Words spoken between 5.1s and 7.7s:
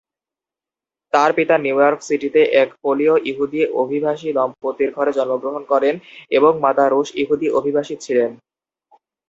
জন্মগ্রহণ করেন, এবং মাতা রুশ ইহুদি